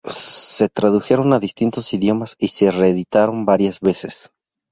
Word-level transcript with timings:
Se 0.09 0.67
tradujeron 0.67 1.31
a 1.31 1.37
distintos 1.37 1.93
idiomas 1.93 2.35
y 2.39 2.47
se 2.47 2.71
reeditaron 2.71 3.45
varias 3.45 3.79
veces. 3.81 4.31